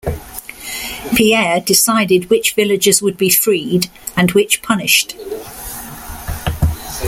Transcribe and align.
Pierre 1.15 1.59
decided 1.59 2.31
which 2.31 2.55
villagers 2.55 3.03
would 3.03 3.17
be 3.17 3.29
freed 3.29 3.87
and 4.17 4.31
which 4.31 4.63
punished. 4.63 5.15